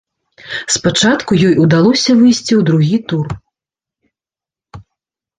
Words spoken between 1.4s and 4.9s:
ёй удалося выйсці ў другі тур.